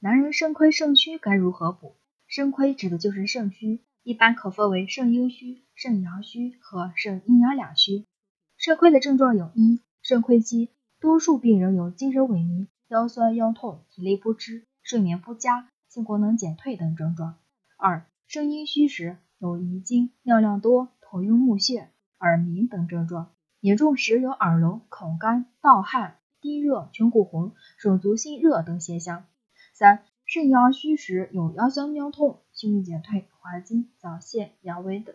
[0.00, 1.96] 男人肾亏肾虚该如何补？
[2.28, 8.04] 肾亏指的就是肾虚，一般可分为肾阴虚、肾阳虚和肾阴阳两虚。
[8.56, 17.34] 肾亏的症状有：一、肾亏期，多数病人有精神萎靡、腰酸腰痛、体力不支、睡眠不佳、性功能减退等症状；
[17.76, 21.88] 二、肾阴虚时，有遗精、尿量多、头晕目眩、
[22.20, 29.24] 耳鸣等症状；严重时有耳聋、口干、盗汗、低热、颧骨红、手足心热等现象。
[29.78, 35.14] 三、肾阳虚时有腰酸腰痛、性欲减退、滑精、早泄、阳痿等。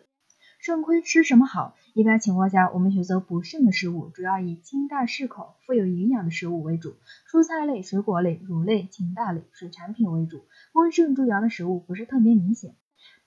[0.58, 1.76] 肾亏吃什么好？
[1.92, 6.94] 一般情况下，我们选择补肾的食物，主要以清淡适口、富有营养的食物为主，
[7.30, 10.46] 蔬菜类、水果类、乳类、禽蛋类、水产品为主。
[10.72, 12.74] 温肾助阳的食物不是特别明显，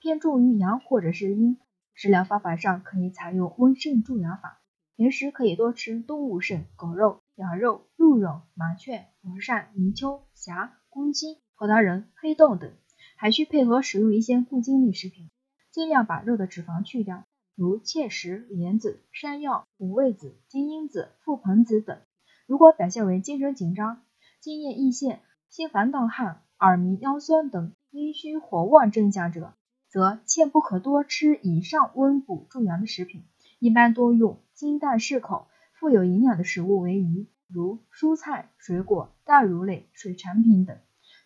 [0.00, 1.56] 偏重于阳或者是阴。
[1.94, 4.58] 食疗方法上可以采用温肾助阳法，
[4.96, 10.77] 平时可以多吃动物肾、狗肉、羊肉、鹿肉、麻雀、鹅鳝、泥鳅、虾。
[10.90, 12.72] 公鸡、核桃仁、黑豆等，
[13.16, 15.30] 还需配合使用一些固精类食品，
[15.70, 21.98] 尽量把肉的脂肪去掉，如芡实、莲子、山药、五味子、金樱子、覆盆子等。
[22.46, 24.02] 如果表现为精神紧张、
[24.40, 29.52] 津液溢泄、心烦盗汗、耳鸣、腰酸等阴虚火旺症象者，
[29.88, 33.24] 则切不可多吃以上温补助阳的食品，
[33.58, 35.46] 一般多用清淡适口、
[35.78, 40.76] 富有营养的食物为宜，如蔬菜、水果、大乳类、水产品等。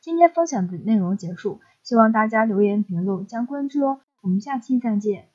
[0.00, 5.31] 今天分享的内容结束，希望大家留言评论加关注哦，我们下期再见。